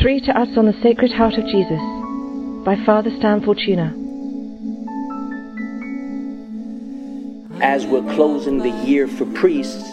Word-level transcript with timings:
Three 0.00 0.18
to 0.22 0.40
us 0.40 0.48
on 0.56 0.64
the 0.64 0.72
Sacred 0.82 1.12
Heart 1.12 1.34
of 1.34 1.44
Jesus 1.44 1.78
by 2.64 2.74
Father 2.86 3.10
Stan 3.18 3.42
Fortuna. 3.42 3.94
As 7.60 7.84
we're 7.84 8.14
closing 8.14 8.60
the 8.60 8.70
year 8.70 9.06
for 9.06 9.26
priests, 9.26 9.84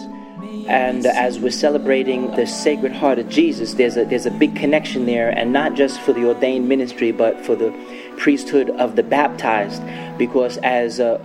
and 0.66 1.04
as 1.04 1.38
we're 1.38 1.50
celebrating 1.50 2.30
the 2.36 2.46
Sacred 2.46 2.92
Heart 2.92 3.18
of 3.18 3.28
Jesus, 3.28 3.74
there's 3.74 3.98
a 3.98 4.06
there's 4.06 4.24
a 4.24 4.30
big 4.30 4.56
connection 4.56 5.04
there, 5.04 5.28
and 5.28 5.52
not 5.52 5.74
just 5.74 6.00
for 6.00 6.14
the 6.14 6.26
ordained 6.26 6.66
ministry, 6.66 7.12
but 7.12 7.44
for 7.44 7.54
the 7.54 7.70
priesthood 8.16 8.70
of 8.70 8.96
the 8.96 9.02
baptized, 9.02 9.82
because 10.16 10.56
as 10.58 11.00
uh, 11.00 11.18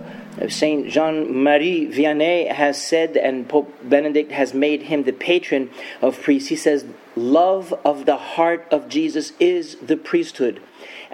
Saint 0.48 0.88
Jean 0.88 1.42
Marie 1.42 1.86
Vianney 1.86 2.50
has 2.50 2.80
said, 2.82 3.16
and 3.16 3.48
Pope 3.48 3.72
Benedict 3.82 4.32
has 4.32 4.52
made 4.52 4.82
him 4.82 5.04
the 5.04 5.12
patron 5.12 5.70
of 6.02 6.20
priests. 6.20 6.48
He 6.48 6.56
says, 6.56 6.84
"Love 7.14 7.72
of 7.84 8.04
the 8.04 8.16
heart 8.16 8.66
of 8.70 8.88
Jesus 8.88 9.32
is 9.38 9.76
the 9.76 9.96
priesthood." 9.96 10.60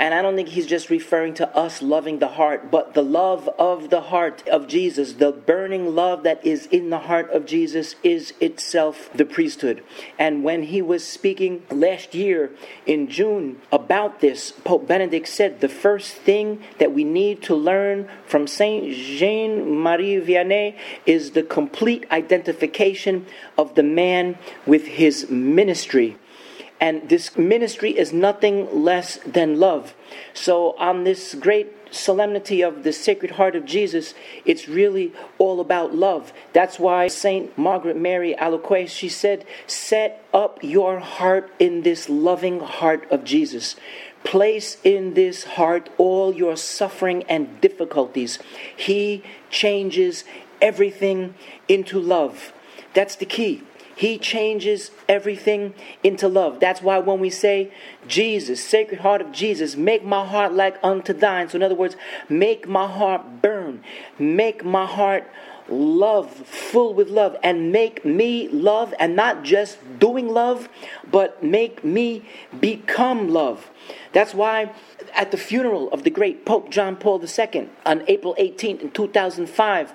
And 0.00 0.14
I 0.14 0.22
don't 0.22 0.34
think 0.34 0.48
he's 0.48 0.66
just 0.66 0.88
referring 0.88 1.34
to 1.34 1.54
us 1.54 1.82
loving 1.82 2.20
the 2.20 2.28
heart, 2.28 2.70
but 2.70 2.94
the 2.94 3.02
love 3.02 3.50
of 3.58 3.90
the 3.90 4.00
heart 4.00 4.42
of 4.48 4.66
Jesus, 4.66 5.12
the 5.12 5.30
burning 5.30 5.94
love 5.94 6.22
that 6.22 6.42
is 6.42 6.64
in 6.68 6.88
the 6.88 7.00
heart 7.00 7.30
of 7.32 7.44
Jesus, 7.44 7.96
is 8.02 8.32
itself 8.40 9.10
the 9.14 9.26
priesthood. 9.26 9.84
And 10.18 10.42
when 10.42 10.62
he 10.62 10.80
was 10.80 11.06
speaking 11.06 11.64
last 11.70 12.14
year 12.14 12.50
in 12.86 13.08
June 13.08 13.60
about 13.70 14.20
this, 14.20 14.52
Pope 14.52 14.88
Benedict 14.88 15.28
said 15.28 15.60
the 15.60 15.68
first 15.68 16.14
thing 16.14 16.62
that 16.78 16.94
we 16.94 17.04
need 17.04 17.42
to 17.42 17.54
learn 17.54 18.08
from 18.24 18.46
Saint 18.46 18.94
Jean 18.94 19.70
Marie 19.82 20.16
Vianney 20.16 20.78
is 21.04 21.32
the 21.32 21.42
complete 21.42 22.10
identification 22.10 23.26
of 23.58 23.74
the 23.74 23.82
man 23.82 24.38
with 24.64 24.86
his 24.86 25.28
ministry. 25.28 26.16
And 26.80 27.08
this 27.10 27.36
ministry 27.36 27.96
is 27.96 28.12
nothing 28.12 28.82
less 28.82 29.18
than 29.18 29.60
love. 29.60 29.94
So, 30.32 30.74
on 30.78 31.04
this 31.04 31.34
great 31.34 31.76
solemnity 31.90 32.62
of 32.62 32.84
the 32.84 32.92
Sacred 32.92 33.32
Heart 33.32 33.54
of 33.54 33.66
Jesus, 33.66 34.14
it's 34.46 34.66
really 34.66 35.12
all 35.36 35.60
about 35.60 35.94
love. 35.94 36.32
That's 36.54 36.78
why 36.78 37.08
Saint 37.08 37.56
Margaret 37.58 37.96
Mary 37.96 38.34
Alacoque, 38.34 38.88
she 38.88 39.10
said, 39.10 39.44
Set 39.66 40.24
up 40.32 40.58
your 40.62 41.00
heart 41.00 41.52
in 41.58 41.82
this 41.82 42.08
loving 42.08 42.60
heart 42.60 43.06
of 43.10 43.24
Jesus. 43.24 43.76
Place 44.24 44.78
in 44.82 45.14
this 45.14 45.44
heart 45.44 45.90
all 45.98 46.34
your 46.34 46.56
suffering 46.56 47.24
and 47.24 47.60
difficulties. 47.60 48.38
He 48.74 49.22
changes 49.50 50.24
everything 50.62 51.34
into 51.68 51.98
love. 51.98 52.52
That's 52.94 53.16
the 53.16 53.26
key. 53.26 53.62
He 53.94 54.18
changes 54.18 54.90
everything 55.08 55.74
into 56.02 56.28
love. 56.28 56.60
That's 56.60 56.80
why 56.80 56.98
when 56.98 57.20
we 57.20 57.30
say, 57.30 57.72
Jesus, 58.06 58.64
Sacred 58.64 59.00
Heart 59.00 59.20
of 59.20 59.32
Jesus, 59.32 59.76
make 59.76 60.04
my 60.04 60.26
heart 60.26 60.52
like 60.52 60.78
unto 60.82 61.12
thine. 61.12 61.48
So, 61.48 61.56
in 61.56 61.62
other 61.62 61.74
words, 61.74 61.96
make 62.28 62.66
my 62.66 62.86
heart 62.86 63.42
burn, 63.42 63.82
make 64.18 64.64
my 64.64 64.86
heart 64.86 65.24
love, 65.68 66.30
full 66.30 66.94
with 66.94 67.08
love, 67.08 67.36
and 67.42 67.72
make 67.72 68.04
me 68.04 68.48
love, 68.48 68.92
and 68.98 69.14
not 69.14 69.42
just 69.44 69.78
doing 69.98 70.28
love, 70.28 70.68
but 71.10 71.42
make 71.42 71.84
me 71.84 72.24
become 72.58 73.28
love. 73.28 73.70
That's 74.12 74.34
why 74.34 74.72
at 75.14 75.30
the 75.30 75.36
funeral 75.36 75.90
of 75.92 76.02
the 76.02 76.10
great 76.10 76.44
Pope 76.44 76.70
John 76.70 76.96
Paul 76.96 77.22
II 77.22 77.68
on 77.86 78.04
April 78.08 78.34
18th 78.38 78.80
in 78.80 78.90
2005, 78.90 79.92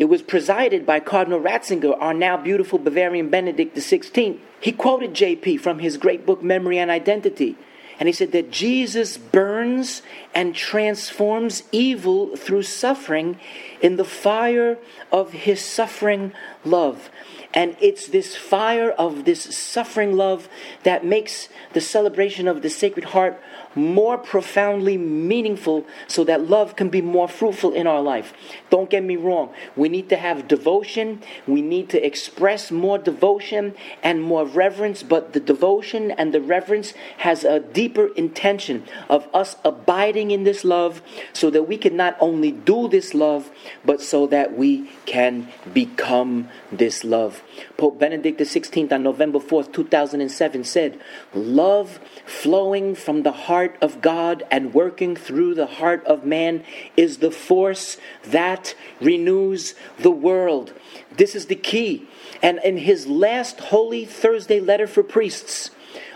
it 0.00 0.08
was 0.08 0.22
presided 0.22 0.86
by 0.86 0.98
Cardinal 0.98 1.40
Ratzinger, 1.40 1.94
our 2.00 2.14
now 2.14 2.38
beautiful 2.38 2.78
Bavarian 2.78 3.28
Benedict 3.28 3.76
XVI. 3.76 4.38
He 4.58 4.72
quoted 4.72 5.12
JP 5.12 5.60
from 5.60 5.78
his 5.78 5.98
great 5.98 6.24
book, 6.24 6.42
Memory 6.42 6.78
and 6.78 6.90
Identity. 6.90 7.54
And 7.98 8.08
he 8.08 8.14
said 8.14 8.32
that 8.32 8.50
Jesus 8.50 9.18
burns 9.18 10.00
and 10.34 10.54
transforms 10.54 11.64
evil 11.70 12.34
through 12.34 12.62
suffering 12.62 13.38
in 13.82 13.96
the 13.96 14.06
fire 14.06 14.78
of 15.12 15.32
his 15.32 15.62
suffering 15.62 16.32
love. 16.64 17.10
And 17.52 17.76
it's 17.80 18.06
this 18.06 18.36
fire 18.36 18.90
of 18.90 19.24
this 19.24 19.42
suffering 19.56 20.16
love 20.16 20.48
that 20.84 21.04
makes 21.04 21.48
the 21.72 21.80
celebration 21.80 22.46
of 22.46 22.62
the 22.62 22.70
Sacred 22.70 23.06
Heart 23.06 23.40
more 23.74 24.18
profoundly 24.18 24.96
meaningful 24.96 25.86
so 26.08 26.24
that 26.24 26.48
love 26.48 26.74
can 26.76 26.88
be 26.88 27.00
more 27.00 27.28
fruitful 27.28 27.72
in 27.72 27.86
our 27.86 28.02
life. 28.02 28.32
Don't 28.68 28.90
get 28.90 29.04
me 29.04 29.16
wrong. 29.16 29.52
We 29.76 29.88
need 29.88 30.08
to 30.08 30.16
have 30.16 30.48
devotion. 30.48 31.22
We 31.46 31.62
need 31.62 31.88
to 31.90 32.04
express 32.04 32.70
more 32.70 32.98
devotion 32.98 33.74
and 34.02 34.22
more 34.22 34.44
reverence, 34.44 35.02
but 35.02 35.32
the 35.32 35.40
devotion 35.40 36.10
and 36.12 36.34
the 36.34 36.40
reverence 36.40 36.94
has 37.18 37.44
a 37.44 37.60
deeper 37.60 38.08
intention 38.14 38.84
of 39.08 39.28
us 39.34 39.56
abiding 39.64 40.30
in 40.30 40.44
this 40.44 40.64
love 40.64 41.02
so 41.32 41.50
that 41.50 41.64
we 41.64 41.76
can 41.76 41.96
not 41.96 42.16
only 42.20 42.50
do 42.50 42.88
this 42.88 43.14
love, 43.14 43.50
but 43.84 44.00
so 44.00 44.26
that 44.26 44.56
we 44.56 44.90
can 45.06 45.48
become 45.72 46.48
this 46.72 47.04
love. 47.04 47.39
Pope 47.76 47.98
Benedict 47.98 48.40
XVI 48.40 48.92
on 48.92 49.02
November 49.02 49.38
4th, 49.38 49.72
2007 49.72 50.64
said, 50.64 51.00
Love 51.34 52.00
flowing 52.26 52.94
from 52.94 53.22
the 53.22 53.32
heart 53.32 53.76
of 53.80 54.00
God 54.00 54.42
and 54.50 54.74
working 54.74 55.16
through 55.16 55.54
the 55.54 55.66
heart 55.66 56.04
of 56.04 56.24
man 56.24 56.64
is 56.96 57.18
the 57.18 57.30
force 57.30 57.96
that 58.24 58.74
renews 59.00 59.74
the 59.98 60.10
world. 60.10 60.72
This 61.16 61.34
is 61.34 61.46
the 61.46 61.56
key. 61.56 62.08
And 62.42 62.60
in 62.64 62.78
his 62.78 63.06
last 63.06 63.60
Holy 63.60 64.04
Thursday 64.04 64.60
letter 64.60 64.86
for 64.86 65.02
priests 65.02 65.70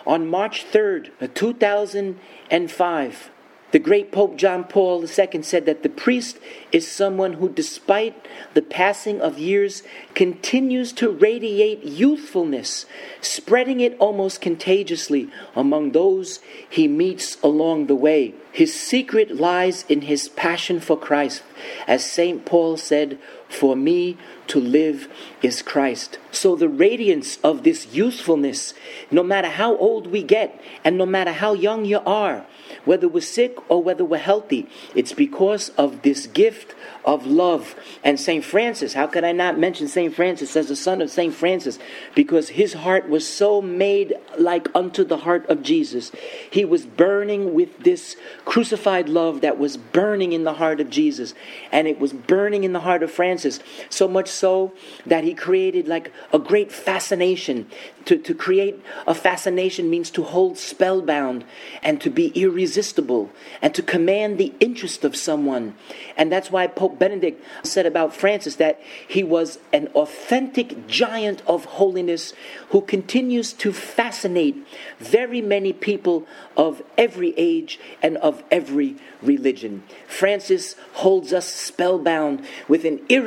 on 0.06 0.28
March 0.28 0.64
3rd, 0.70 1.34
2005, 1.34 3.30
the 3.74 3.80
great 3.80 4.12
Pope 4.12 4.36
John 4.36 4.62
Paul 4.62 5.02
II 5.02 5.42
said 5.42 5.66
that 5.66 5.82
the 5.82 5.88
priest 5.88 6.38
is 6.70 6.86
someone 6.86 7.32
who, 7.32 7.48
despite 7.48 8.14
the 8.54 8.62
passing 8.62 9.20
of 9.20 9.36
years, 9.36 9.82
continues 10.14 10.92
to 10.92 11.10
radiate 11.10 11.82
youthfulness, 11.82 12.86
spreading 13.20 13.80
it 13.80 13.96
almost 13.98 14.40
contagiously 14.40 15.28
among 15.56 15.90
those 15.90 16.38
he 16.70 16.86
meets 16.86 17.36
along 17.42 17.88
the 17.88 17.96
way. 17.96 18.32
His 18.52 18.72
secret 18.72 19.34
lies 19.34 19.84
in 19.88 20.02
his 20.02 20.28
passion 20.28 20.78
for 20.78 20.96
Christ. 20.96 21.42
As 21.88 22.08
St. 22.08 22.44
Paul 22.44 22.76
said, 22.76 23.18
For 23.58 23.76
me 23.76 24.16
to 24.48 24.60
live 24.60 25.08
is 25.42 25.62
Christ. 25.62 26.18
So 26.32 26.56
the 26.56 26.68
radiance 26.68 27.38
of 27.44 27.62
this 27.62 27.94
youthfulness, 27.94 28.74
no 29.10 29.22
matter 29.22 29.48
how 29.48 29.76
old 29.76 30.08
we 30.08 30.22
get 30.22 30.60
and 30.82 30.98
no 30.98 31.06
matter 31.06 31.32
how 31.32 31.54
young 31.54 31.84
you 31.84 32.00
are, 32.00 32.46
whether 32.84 33.08
we're 33.08 33.20
sick 33.20 33.56
or 33.70 33.82
whether 33.82 34.04
we're 34.04 34.18
healthy. 34.18 34.68
It's 34.94 35.12
because 35.12 35.68
of 35.70 36.02
this 36.02 36.26
gift 36.26 36.74
of 37.04 37.26
love. 37.26 37.74
And 38.02 38.18
St. 38.18 38.44
Francis, 38.44 38.94
how 38.94 39.06
could 39.06 39.24
I 39.24 39.32
not 39.32 39.58
mention 39.58 39.88
St. 39.88 40.14
Francis 40.14 40.56
as 40.56 40.68
the 40.68 40.76
son 40.76 41.02
of 41.02 41.10
St. 41.10 41.34
Francis? 41.34 41.78
Because 42.14 42.50
his 42.50 42.72
heart 42.72 43.08
was 43.08 43.28
so 43.28 43.60
made 43.60 44.14
like 44.38 44.68
unto 44.74 45.04
the 45.04 45.18
heart 45.18 45.48
of 45.48 45.62
Jesus. 45.62 46.10
He 46.50 46.64
was 46.64 46.86
burning 46.86 47.54
with 47.54 47.84
this 47.84 48.16
crucified 48.44 49.08
love 49.08 49.42
that 49.42 49.58
was 49.58 49.76
burning 49.76 50.32
in 50.32 50.44
the 50.44 50.54
heart 50.54 50.80
of 50.80 50.90
Jesus. 50.90 51.34
And 51.70 51.86
it 51.86 52.00
was 52.00 52.12
burning 52.12 52.64
in 52.64 52.72
the 52.72 52.80
heart 52.80 53.02
of 53.02 53.10
Francis. 53.10 53.43
So 53.90 54.08
much 54.08 54.28
so 54.28 54.72
that 55.06 55.24
he 55.24 55.34
created 55.34 55.88
like 55.88 56.12
a 56.32 56.38
great 56.38 56.72
fascination. 56.72 57.66
To, 58.06 58.18
to 58.18 58.34
create 58.34 58.82
a 59.06 59.14
fascination 59.14 59.88
means 59.88 60.10
to 60.10 60.22
hold 60.22 60.58
spellbound 60.58 61.44
and 61.82 62.00
to 62.02 62.10
be 62.10 62.28
irresistible 62.28 63.30
and 63.62 63.74
to 63.74 63.82
command 63.82 64.36
the 64.36 64.52
interest 64.60 65.04
of 65.04 65.16
someone. 65.16 65.74
And 66.16 66.30
that's 66.30 66.50
why 66.50 66.66
Pope 66.66 66.98
Benedict 66.98 67.42
said 67.62 67.86
about 67.86 68.14
Francis 68.14 68.56
that 68.56 68.80
he 69.08 69.22
was 69.22 69.58
an 69.72 69.88
authentic 69.94 70.86
giant 70.86 71.42
of 71.46 71.64
holiness 71.64 72.34
who 72.70 72.82
continues 72.82 73.52
to 73.54 73.72
fascinate 73.72 74.56
very 74.98 75.40
many 75.40 75.72
people 75.72 76.26
of 76.56 76.82
every 76.98 77.32
age 77.38 77.80
and 78.02 78.16
of 78.18 78.42
every 78.50 78.96
religion. 79.22 79.82
Francis 80.06 80.76
holds 80.94 81.32
us 81.32 81.46
spellbound 81.46 82.44
with 82.68 82.84
an 82.84 83.00
irresistible 83.08 83.23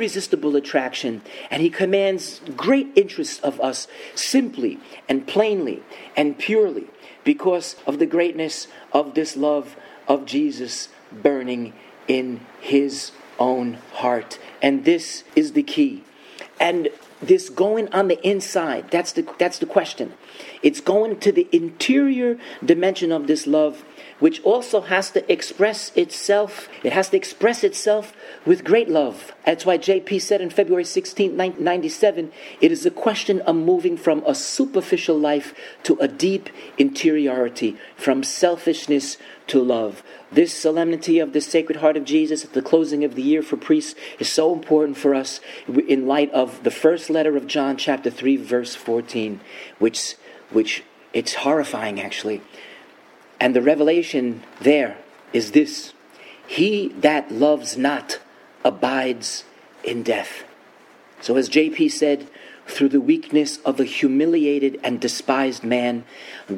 attraction, 0.56 1.22
and 1.50 1.62
he 1.62 1.70
commands 1.70 2.40
great 2.56 2.88
interest 2.96 3.42
of 3.42 3.60
us 3.60 3.88
simply 4.14 4.78
and 5.08 5.26
plainly 5.26 5.82
and 6.16 6.38
purely 6.38 6.86
because 7.24 7.76
of 7.86 7.98
the 7.98 8.06
greatness 8.06 8.68
of 8.92 9.14
this 9.14 9.36
love 9.36 9.76
of 10.06 10.24
Jesus 10.24 10.88
burning 11.12 11.72
in 12.06 12.40
his 12.60 13.12
own 13.38 13.74
heart. 13.92 14.38
And 14.62 14.84
this 14.84 15.24
is 15.36 15.52
the 15.52 15.62
key. 15.62 16.04
And 16.58 16.88
this 17.20 17.48
going 17.48 17.92
on 17.92 18.08
the 18.08 18.26
inside, 18.26 18.90
that's 18.90 19.12
the, 19.12 19.28
that's 19.38 19.58
the 19.58 19.66
question. 19.66 20.14
It's 20.62 20.80
going 20.80 21.20
to 21.20 21.32
the 21.32 21.48
interior 21.52 22.38
dimension 22.64 23.12
of 23.12 23.26
this 23.26 23.46
love 23.46 23.84
which 24.18 24.42
also 24.42 24.80
has 24.82 25.10
to 25.12 25.32
express 25.32 25.92
itself. 25.94 26.68
It 26.82 26.92
has 26.92 27.10
to 27.10 27.16
express 27.16 27.62
itself 27.62 28.14
with 28.44 28.64
great 28.64 28.88
love. 28.88 29.32
That's 29.44 29.64
why 29.64 29.78
JP 29.78 30.20
said 30.20 30.40
in 30.40 30.50
February 30.50 30.84
16, 30.84 31.30
1997, 31.30 32.32
it 32.60 32.72
is 32.72 32.84
a 32.84 32.90
question 32.90 33.40
of 33.42 33.56
moving 33.56 33.96
from 33.96 34.22
a 34.26 34.34
superficial 34.34 35.18
life 35.18 35.54
to 35.84 35.96
a 36.00 36.08
deep 36.08 36.48
interiority, 36.76 37.76
from 37.96 38.22
selfishness 38.22 39.16
to 39.46 39.62
love. 39.62 40.02
This 40.30 40.52
solemnity 40.52 41.18
of 41.20 41.32
the 41.32 41.40
Sacred 41.40 41.78
Heart 41.78 41.96
of 41.96 42.04
Jesus 42.04 42.44
at 42.44 42.52
the 42.52 42.60
closing 42.60 43.04
of 43.04 43.14
the 43.14 43.22
year 43.22 43.42
for 43.42 43.56
priests 43.56 43.94
is 44.18 44.30
so 44.30 44.52
important 44.52 44.98
for 44.98 45.14
us 45.14 45.40
in 45.66 46.06
light 46.06 46.30
of 46.32 46.64
the 46.64 46.70
first 46.70 47.08
letter 47.08 47.36
of 47.36 47.46
John, 47.46 47.76
chapter 47.76 48.10
3, 48.10 48.36
verse 48.36 48.74
14, 48.74 49.40
which, 49.78 50.16
which 50.50 50.84
it's 51.12 51.34
horrifying 51.34 52.00
actually. 52.00 52.42
And 53.40 53.54
the 53.54 53.62
revelation 53.62 54.42
there 54.60 54.98
is 55.32 55.52
this 55.52 55.92
He 56.46 56.88
that 57.00 57.30
loves 57.30 57.76
not 57.76 58.18
abides 58.64 59.44
in 59.84 60.02
death. 60.02 60.44
So, 61.20 61.36
as 61.36 61.48
JP 61.48 61.90
said, 61.90 62.28
through 62.68 62.90
the 62.90 63.00
weakness 63.00 63.58
of 63.64 63.80
a 63.80 63.84
humiliated 63.84 64.78
and 64.84 65.00
despised 65.00 65.64
man, 65.64 66.04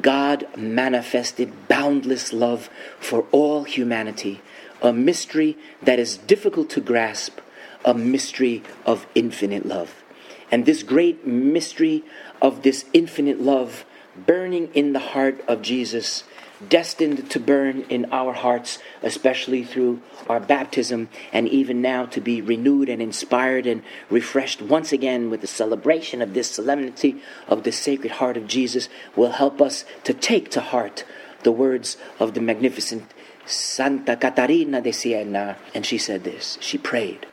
God 0.01 0.45
manifested 0.57 1.67
boundless 1.67 2.33
love 2.33 2.69
for 2.99 3.25
all 3.31 3.63
humanity, 3.63 4.41
a 4.81 4.91
mystery 4.91 5.57
that 5.81 5.99
is 5.99 6.17
difficult 6.17 6.69
to 6.71 6.81
grasp, 6.81 7.39
a 7.85 7.93
mystery 7.93 8.61
of 8.85 9.07
infinite 9.15 9.65
love. 9.65 10.03
And 10.51 10.65
this 10.65 10.83
great 10.83 11.25
mystery 11.25 12.03
of 12.41 12.63
this 12.63 12.85
infinite 12.93 13.39
love 13.39 13.85
burning 14.15 14.69
in 14.73 14.93
the 14.93 14.99
heart 14.99 15.41
of 15.47 15.61
Jesus 15.61 16.23
destined 16.69 17.29
to 17.31 17.39
burn 17.39 17.81
in 17.89 18.05
our 18.11 18.33
hearts, 18.33 18.77
especially 19.01 19.63
through 19.63 20.01
our 20.29 20.39
baptism, 20.39 21.09
and 21.33 21.47
even 21.47 21.81
now 21.81 22.05
to 22.05 22.21
be 22.21 22.41
renewed 22.41 22.89
and 22.89 23.01
inspired 23.01 23.65
and 23.65 23.81
refreshed 24.09 24.61
once 24.61 24.91
again 24.91 25.29
with 25.29 25.41
the 25.41 25.47
celebration 25.47 26.21
of 26.21 26.33
this 26.33 26.49
solemnity 26.49 27.21
of 27.47 27.63
the 27.63 27.71
Sacred 27.71 28.13
Heart 28.13 28.37
of 28.37 28.47
Jesus, 28.47 28.89
will 29.15 29.31
help 29.31 29.61
us 29.61 29.85
to 30.03 30.13
take 30.13 30.51
to 30.51 30.61
heart 30.61 31.03
the 31.43 31.51
words 31.51 31.97
of 32.19 32.33
the 32.33 32.41
magnificent 32.41 33.11
Santa 33.45 34.15
Catarina 34.15 34.81
de 34.81 34.91
Siena. 34.91 35.57
And 35.73 35.85
she 35.85 35.97
said 35.97 36.23
this 36.23 36.57
she 36.61 36.77
prayed 36.77 37.25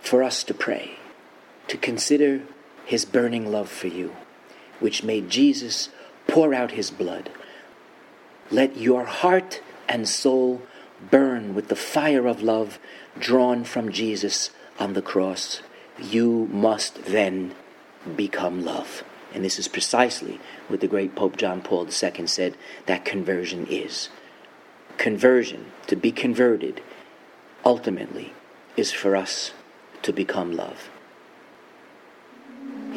for 0.00 0.22
us 0.22 0.44
to 0.44 0.54
pray, 0.54 0.92
to 1.66 1.76
consider 1.76 2.42
his 2.88 3.04
burning 3.04 3.52
love 3.52 3.70
for 3.70 3.88
you, 3.88 4.16
which 4.80 5.04
made 5.04 5.30
Jesus 5.30 5.90
pour 6.26 6.52
out 6.54 6.72
his 6.72 6.90
blood 6.90 7.30
let 8.50 8.78
your 8.78 9.04
heart 9.04 9.60
and 9.88 10.08
soul 10.08 10.62
burn 11.10 11.54
with 11.54 11.68
the 11.68 11.76
fire 11.76 12.26
of 12.26 12.42
love 12.42 12.78
drawn 13.18 13.64
from 13.64 13.92
Jesus 13.92 14.50
on 14.78 14.94
the 14.94 15.02
cross. 15.02 15.60
You 16.00 16.48
must 16.50 17.04
then 17.04 17.54
become 18.16 18.64
love. 18.64 19.04
And 19.34 19.44
this 19.44 19.58
is 19.58 19.68
precisely 19.68 20.40
what 20.68 20.80
the 20.80 20.88
great 20.88 21.14
Pope 21.14 21.36
John 21.36 21.60
Paul 21.60 21.86
II 21.86 22.26
said 22.26 22.56
that 22.86 23.04
conversion 23.04 23.66
is. 23.68 24.08
Conversion, 24.96 25.66
to 25.86 25.96
be 25.96 26.10
converted, 26.10 26.80
ultimately 27.64 28.32
is 28.76 28.92
for 28.92 29.14
us 29.14 29.52
to 30.02 30.12
become 30.12 30.56
love. 30.56 30.88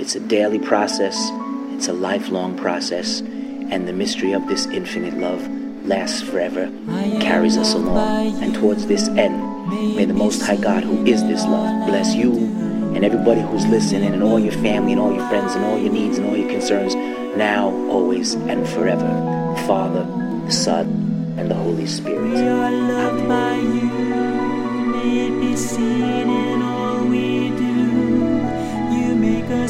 It's 0.02 0.16
a 0.16 0.20
daily 0.20 0.58
process, 0.58 1.16
it's 1.76 1.88
a 1.88 1.94
lifelong 1.94 2.58
process 2.58 3.20
and 3.20 3.88
the 3.88 3.94
mystery 3.94 4.34
of 4.34 4.48
this 4.48 4.66
infinite 4.66 5.14
love 5.14 5.48
lasts 5.86 6.24
forever, 6.24 6.72
carries 7.22 7.56
us 7.56 7.76
along, 7.76 8.42
and 8.42 8.56
towards 8.56 8.88
this 8.88 9.08
end, 9.10 9.96
may 9.96 10.06
the 10.06 10.16
Most 10.16 10.42
High 10.42 10.58
God, 10.58 10.84
who 10.84 11.06
is 11.06 11.24
this 11.26 11.46
love, 11.46 11.88
bless 11.88 12.16
you 12.16 12.34
and 12.96 13.06
everybody 13.06 13.42
who's 13.42 13.66
listening, 13.68 14.12
and 14.12 14.24
all 14.24 14.40
your 14.40 14.54
family, 14.54 14.94
and 14.94 15.02
all 15.02 15.14
your 15.14 15.28
friends, 15.30 15.54
and 15.54 15.64
all 15.66 15.78
your 15.78 15.94
needs, 15.94 16.18
and 16.18 16.28
all 16.28 16.36
your 16.36 16.50
concerns, 16.50 16.96
now, 17.38 17.70
always, 17.88 18.34
and 18.34 18.68
forever. 18.70 19.06
The 19.56 19.62
Father, 19.68 20.04
the 20.46 20.52
Son, 20.52 21.36
and 21.38 21.50
the 21.50 21.56
Holy 21.56 21.86
Spirit. 21.86 22.36
Amen. 25.78 26.41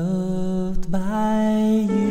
loved 0.00 0.90
by 0.90 1.86
you. 1.88 2.09